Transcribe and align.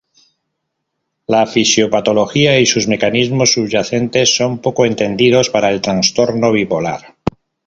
La 1.27 1.45
fisiopatología 1.45 2.59
y 2.59 2.65
sus 2.65 2.87
mecanismos 2.87 3.53
subyacentes 3.53 4.35
son 4.35 4.57
pocos 4.57 4.87
entendidos 4.87 5.51
para 5.51 5.69
el 5.69 5.79
trastorno 5.79 6.51
bipolar. 6.51 7.17